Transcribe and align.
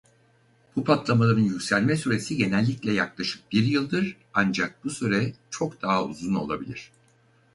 Bu 0.75 0.83
patlamaların 0.83 1.41
yükselme 1.41 1.97
süresi 1.97 2.37
genellikle 2.37 2.91
yaklaşık 2.93 3.51
bir 3.51 3.63
yıldır 3.63 4.17
ancak 4.33 4.83
bu 4.83 4.89
süre 4.89 5.33
çok 5.49 5.81
daha 5.81 6.05
uzun 6.05 6.35
olabilir. 6.35 6.91